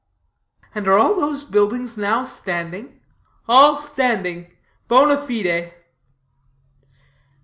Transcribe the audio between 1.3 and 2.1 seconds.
buildings